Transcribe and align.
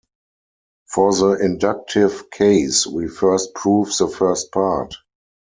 For 0.87 1.13
the 1.13 1.33
inductive 1.45 2.31
case, 2.31 2.87
we 2.87 3.07
first 3.07 3.53
prove 3.53 3.95
the 3.99 4.07
first 4.07 4.51
part. 4.51 4.95